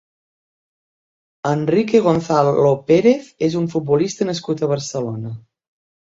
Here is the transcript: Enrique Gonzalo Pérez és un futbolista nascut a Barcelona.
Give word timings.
Enrique 1.49 1.99
Gonzalo 2.07 2.71
Pérez 2.87 3.27
és 3.49 3.57
un 3.59 3.67
futbolista 3.73 4.27
nascut 4.31 4.63
a 4.63 4.71
Barcelona. 4.73 5.35